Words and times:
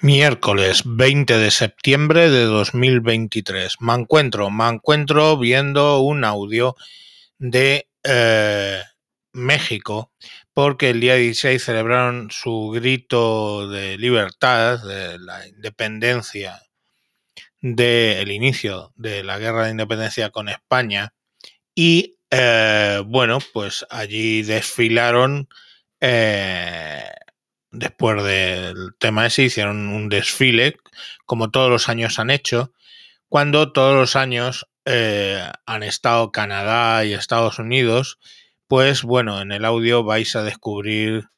Miércoles 0.00 0.82
20 0.84 1.38
de 1.38 1.50
septiembre 1.50 2.30
de 2.30 2.44
2023. 2.44 3.80
Me 3.80 3.94
encuentro, 3.94 4.48
me 4.48 4.68
encuentro 4.68 5.36
viendo 5.36 5.98
un 6.02 6.22
audio 6.22 6.76
de 7.38 7.88
eh, 8.04 8.80
México 9.32 10.12
porque 10.54 10.90
el 10.90 11.00
día 11.00 11.16
16 11.16 11.64
celebraron 11.64 12.30
su 12.30 12.70
grito 12.72 13.68
de 13.68 13.98
libertad, 13.98 14.78
de 14.84 15.18
la 15.18 15.48
independencia, 15.48 16.62
del 17.60 18.30
inicio 18.30 18.92
de 18.94 19.24
la 19.24 19.38
guerra 19.40 19.64
de 19.64 19.72
independencia 19.72 20.30
con 20.30 20.48
España 20.48 21.12
y 21.74 22.18
eh, 22.30 23.02
bueno, 23.04 23.40
pues 23.52 23.84
allí 23.90 24.42
desfilaron 24.42 25.48
eh, 26.00 27.02
después 27.70 28.22
del 28.22 28.94
tema 28.98 29.26
ese, 29.26 29.44
hicieron 29.44 29.88
un 29.88 30.08
desfile, 30.08 30.76
como 31.26 31.50
todos 31.50 31.70
los 31.70 31.88
años 31.88 32.18
han 32.18 32.30
hecho, 32.30 32.72
cuando 33.28 33.72
todos 33.72 33.94
los 33.94 34.16
años 34.16 34.68
eh, 34.84 35.42
han 35.66 35.82
estado 35.82 36.32
Canadá 36.32 37.04
y 37.04 37.12
Estados 37.12 37.58
Unidos, 37.58 38.18
pues 38.66 39.02
bueno, 39.02 39.40
en 39.40 39.52
el 39.52 39.64
audio 39.64 40.04
vais 40.04 40.34
a 40.36 40.42
descubrir 40.42 41.28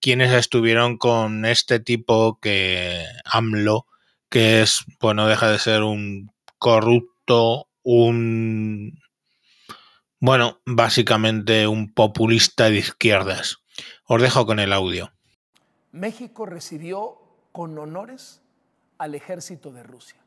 quiénes 0.00 0.32
estuvieron 0.32 0.98
con 0.98 1.44
este 1.44 1.80
tipo 1.80 2.38
que 2.40 3.04
AMLO, 3.24 3.86
que 4.28 4.62
es, 4.62 4.84
bueno, 5.00 5.26
deja 5.26 5.48
de 5.50 5.58
ser 5.58 5.82
un 5.82 6.30
corrupto, 6.58 7.68
un, 7.82 9.00
bueno, 10.20 10.60
básicamente 10.66 11.66
un 11.66 11.94
populista 11.94 12.70
de 12.70 12.78
izquierdas. 12.78 13.58
Os 14.04 14.20
dejo 14.20 14.46
con 14.46 14.58
el 14.58 14.72
audio. 14.72 15.13
México 15.94 16.44
recibió 16.44 17.20
con 17.52 17.78
honores 17.78 18.42
al 18.98 19.14
ejército 19.14 19.70
de 19.70 19.84
Rusia, 19.84 20.18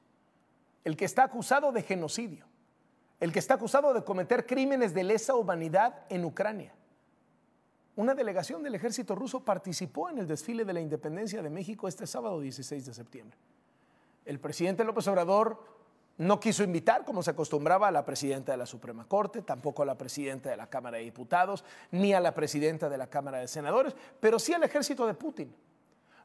el 0.85 0.95
que 0.95 1.03
está 1.03 1.25
acusado 1.25 1.73
de 1.73 1.81
genocidio, 1.81 2.45
el 3.19 3.33
que 3.33 3.39
está 3.39 3.55
acusado 3.55 3.93
de 3.93 4.05
cometer 4.05 4.45
crímenes 4.45 4.93
de 4.93 5.03
lesa 5.03 5.35
humanidad 5.35 6.05
en 6.07 6.23
Ucrania. 6.23 6.73
Una 7.97 8.15
delegación 8.15 8.63
del 8.63 8.75
ejército 8.75 9.13
ruso 9.13 9.43
participó 9.43 10.09
en 10.09 10.19
el 10.19 10.27
desfile 10.27 10.63
de 10.63 10.71
la 10.71 10.79
independencia 10.79 11.41
de 11.41 11.49
México 11.49 11.89
este 11.89 12.07
sábado 12.07 12.39
16 12.39 12.85
de 12.85 12.93
septiembre. 12.93 13.37
El 14.23 14.39
presidente 14.39 14.85
López 14.85 15.05
Obrador 15.09 15.61
no 16.17 16.39
quiso 16.39 16.63
invitar, 16.63 17.05
como 17.05 17.21
se 17.21 17.31
acostumbraba, 17.31 17.87
a 17.87 17.91
la 17.91 18.03
presidenta 18.03 18.51
de 18.51 18.57
la 18.57 18.65
Suprema 18.65 19.07
Corte, 19.07 19.43
tampoco 19.43 19.83
a 19.83 19.85
la 19.85 19.97
presidenta 19.97 20.49
de 20.49 20.57
la 20.57 20.67
Cámara 20.67 20.97
de 20.97 21.03
Diputados, 21.03 21.63
ni 21.91 22.13
a 22.13 22.19
la 22.19 22.33
presidenta 22.33 22.89
de 22.89 22.97
la 22.97 23.07
Cámara 23.07 23.37
de 23.37 23.47
Senadores, 23.47 23.95
pero 24.19 24.39
sí 24.39 24.53
al 24.53 24.63
ejército 24.63 25.05
de 25.05 25.13
Putin. 25.13 25.55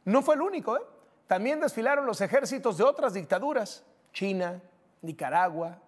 No 0.04 0.22
fue 0.22 0.34
el 0.34 0.42
único, 0.42 0.76
¿eh? 0.76 0.82
También 1.26 1.60
desfilaron 1.60 2.06
los 2.06 2.20
ejércitos 2.20 2.78
de 2.78 2.84
otras 2.84 3.14
dictaduras, 3.14 3.84
China, 4.12 4.60
Nicaragua, 5.02 5.78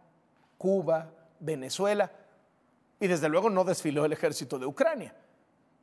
Cuba, 0.59 1.11
Venezuela, 1.41 2.11
y 3.01 3.07
desde 3.07 3.29
luego 3.29 3.51
no 3.51 3.65
desfiló 3.65 4.05
el 4.05 4.13
ejército 4.13 4.59
de 4.59 4.67
Ucrania. 4.67 5.15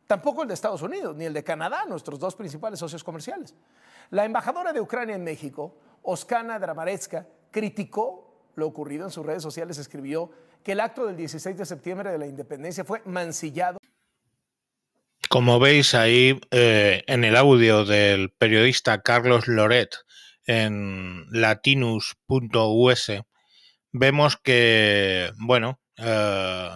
Tampoco 0.08 0.42
el 0.44 0.48
de 0.48 0.54
Estados 0.54 0.82
Unidos, 0.82 1.16
ni 1.16 1.26
el 1.26 1.34
de 1.34 1.44
Canadá, 1.44 1.86
nuestros 1.88 2.20
dos 2.20 2.36
principales 2.36 2.80
socios 2.80 3.04
comerciales. 3.04 3.54
La 4.10 4.26
embajadora 4.26 4.74
de 4.74 4.82
Ucrania 4.82 5.16
en 5.16 5.24
México, 5.24 5.76
Oskana 6.04 6.60
Dramaretska, 6.60 7.26
criticó 7.52 8.52
lo 8.56 8.68
ocurrido 8.68 9.06
en 9.06 9.12
sus 9.12 9.26
redes 9.26 9.44
sociales, 9.44 9.78
escribió 9.78 10.32
que 10.64 10.74
el 10.74 10.80
acto 10.80 11.06
del 11.06 11.18
16 11.18 11.58
de 11.58 11.66
septiembre 11.66 12.12
de 12.12 12.18
la 12.18 12.28
independencia 12.28 12.84
fue 12.84 13.02
mancillado. 13.06 13.78
Como 15.30 15.60
veis 15.60 15.96
ahí 15.96 16.40
eh, 16.52 17.04
en 17.08 17.24
el 17.24 17.36
audio 17.36 17.86
del 17.86 18.32
periodista 18.32 19.02
Carlos 19.02 19.48
Loret 19.48 19.96
en 20.46 21.26
latinus.us, 21.32 23.12
vemos 23.92 24.38
que, 24.38 25.32
bueno, 25.38 25.80
eh, 25.98 26.70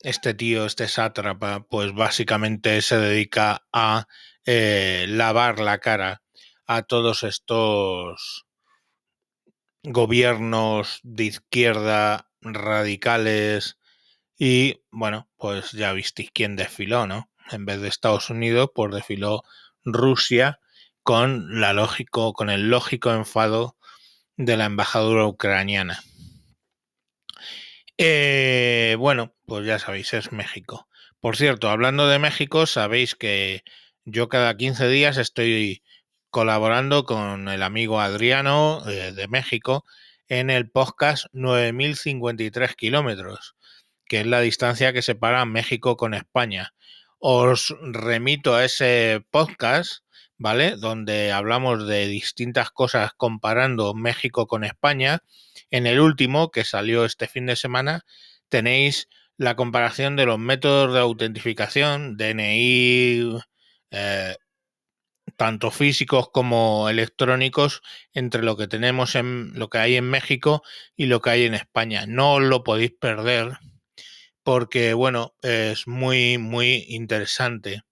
este 0.00 0.34
tío, 0.34 0.66
este 0.66 0.88
sátrapa, 0.88 1.66
pues 1.68 1.92
básicamente 1.92 2.80
se 2.82 2.98
dedica 2.98 3.66
a 3.72 4.06
eh, 4.46 5.06
lavar 5.08 5.58
la 5.60 5.78
cara 5.78 6.22
a 6.66 6.82
todos 6.82 7.22
estos 7.22 8.46
gobiernos 9.84 11.00
de 11.02 11.24
izquierda 11.24 12.30
radicales 12.40 13.78
y 14.36 14.80
bueno, 14.90 15.28
pues 15.36 15.72
ya 15.72 15.92
visteis 15.92 16.30
quién 16.32 16.56
desfiló, 16.56 17.06
¿no? 17.06 17.30
En 17.50 17.66
vez 17.66 17.80
de 17.80 17.88
Estados 17.88 18.30
Unidos, 18.30 18.70
pues 18.74 18.92
desfiló 18.92 19.44
Rusia 19.84 20.58
con 21.02 21.60
la 21.60 21.72
lógico, 21.74 22.32
con 22.32 22.50
el 22.50 22.70
lógico 22.70 23.12
enfado 23.12 23.76
de 24.36 24.56
la 24.56 24.64
embajadora 24.64 25.26
ucraniana. 25.26 26.02
Eh, 27.98 28.96
bueno, 28.98 29.34
pues 29.46 29.66
ya 29.66 29.78
sabéis, 29.78 30.14
es 30.14 30.32
México. 30.32 30.88
Por 31.20 31.36
cierto, 31.36 31.70
hablando 31.70 32.08
de 32.08 32.18
México, 32.18 32.66
sabéis 32.66 33.14
que 33.14 33.62
yo 34.04 34.28
cada 34.28 34.56
15 34.56 34.88
días 34.88 35.16
estoy 35.16 35.82
colaborando 36.34 37.04
con 37.04 37.48
el 37.48 37.62
amigo 37.62 38.00
Adriano 38.00 38.82
eh, 38.88 39.12
de 39.12 39.28
México 39.28 39.84
en 40.26 40.50
el 40.50 40.68
podcast 40.68 41.26
9053 41.32 42.74
kilómetros, 42.74 43.54
que 44.04 44.18
es 44.18 44.26
la 44.26 44.40
distancia 44.40 44.92
que 44.92 45.00
separa 45.00 45.44
México 45.44 45.96
con 45.96 46.12
España. 46.12 46.74
Os 47.20 47.72
remito 47.82 48.56
a 48.56 48.64
ese 48.64 49.24
podcast, 49.30 50.02
¿vale? 50.36 50.74
Donde 50.74 51.30
hablamos 51.30 51.86
de 51.86 52.08
distintas 52.08 52.72
cosas 52.72 53.12
comparando 53.16 53.94
México 53.94 54.48
con 54.48 54.64
España. 54.64 55.20
En 55.70 55.86
el 55.86 56.00
último, 56.00 56.50
que 56.50 56.64
salió 56.64 57.04
este 57.04 57.28
fin 57.28 57.46
de 57.46 57.54
semana, 57.54 58.04
tenéis 58.48 59.08
la 59.36 59.54
comparación 59.54 60.16
de 60.16 60.26
los 60.26 60.40
métodos 60.40 60.94
de 60.94 60.98
autentificación, 60.98 62.16
DNI, 62.16 63.38
eh, 63.92 64.34
tanto 65.36 65.70
físicos 65.70 66.28
como 66.30 66.88
electrónicos 66.88 67.82
entre 68.12 68.42
lo 68.42 68.56
que 68.56 68.68
tenemos 68.68 69.14
en 69.14 69.52
lo 69.54 69.68
que 69.68 69.78
hay 69.78 69.96
en 69.96 70.08
México 70.08 70.62
y 70.96 71.06
lo 71.06 71.20
que 71.20 71.30
hay 71.30 71.44
en 71.44 71.54
España. 71.54 72.06
No 72.06 72.40
lo 72.40 72.64
podéis 72.64 72.92
perder 72.92 73.58
porque 74.42 74.94
bueno, 74.94 75.34
es 75.42 75.86
muy 75.88 76.38
muy 76.38 76.86
interesante. 76.88 77.82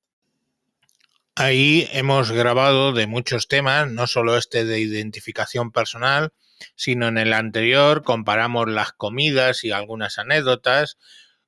Ahí 1.34 1.88
hemos 1.92 2.30
grabado 2.30 2.92
de 2.92 3.06
muchos 3.06 3.48
temas, 3.48 3.90
no 3.90 4.06
solo 4.06 4.36
este 4.36 4.64
de 4.66 4.80
identificación 4.80 5.72
personal, 5.72 6.32
sino 6.76 7.08
en 7.08 7.16
el 7.16 7.32
anterior 7.32 8.02
comparamos 8.02 8.68
las 8.68 8.92
comidas 8.92 9.64
y 9.64 9.72
algunas 9.72 10.18
anécdotas, 10.18 10.98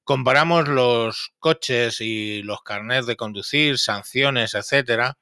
comparamos 0.03 0.69
los 0.69 1.32
coches 1.38 2.00
y 2.00 2.43
los 2.43 2.62
carnets 2.62 3.06
de 3.06 3.16
conducir, 3.16 3.78
sanciones, 3.78 4.55
etcétera 4.55 5.19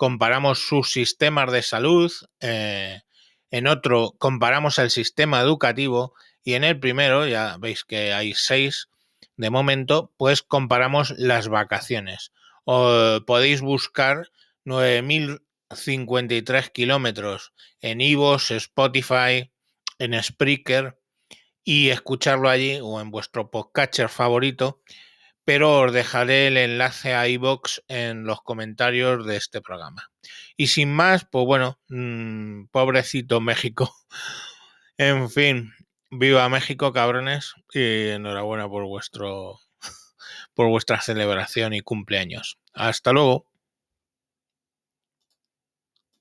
comparamos 0.00 0.66
sus 0.66 0.90
sistemas 0.90 1.52
de 1.52 1.60
salud, 1.60 2.10
eh, 2.40 3.02
en 3.50 3.66
otro 3.66 4.14
comparamos 4.16 4.78
el 4.78 4.88
sistema 4.88 5.42
educativo 5.42 6.14
y 6.42 6.54
en 6.54 6.64
el 6.64 6.80
primero, 6.80 7.26
ya 7.26 7.58
veis 7.58 7.84
que 7.84 8.14
hay 8.14 8.32
seis 8.32 8.88
de 9.36 9.50
momento, 9.50 10.10
pues 10.16 10.40
comparamos 10.40 11.10
las 11.18 11.48
vacaciones. 11.48 12.32
O 12.64 13.20
podéis 13.26 13.60
buscar 13.60 14.30
9.053 14.64 16.72
kilómetros 16.72 17.52
en 17.82 18.00
Ivos, 18.00 18.50
Spotify, 18.52 19.52
en 19.98 20.22
Spreaker 20.22 20.98
y 21.62 21.90
escucharlo 21.90 22.48
allí 22.48 22.78
o 22.82 23.02
en 23.02 23.10
vuestro 23.10 23.50
podcatcher 23.50 24.08
favorito 24.08 24.80
pero 25.50 25.80
os 25.80 25.92
dejaré 25.92 26.46
el 26.46 26.56
enlace 26.56 27.12
a 27.12 27.26
iBox 27.26 27.82
en 27.88 28.22
los 28.22 28.40
comentarios 28.40 29.26
de 29.26 29.36
este 29.36 29.60
programa. 29.60 30.12
Y 30.56 30.68
sin 30.68 30.92
más, 30.92 31.26
pues 31.28 31.44
bueno, 31.44 31.80
mmm, 31.88 32.66
pobrecito 32.66 33.40
México. 33.40 33.92
en 34.96 35.28
fin, 35.28 35.72
viva 36.08 36.48
México, 36.48 36.92
cabrones, 36.92 37.54
y 37.74 38.10
enhorabuena 38.10 38.68
por 38.68 38.84
vuestro 38.84 39.58
por 40.54 40.68
vuestra 40.68 41.00
celebración 41.00 41.74
y 41.74 41.80
cumpleaños. 41.80 42.60
Hasta 42.72 43.10
luego. 43.10 43.49